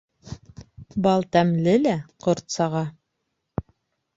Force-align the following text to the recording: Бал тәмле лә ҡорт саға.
Бал 1.07 1.27
тәмле 1.37 1.75
лә 1.83 1.93
ҡорт 2.27 2.51
саға. 2.57 2.85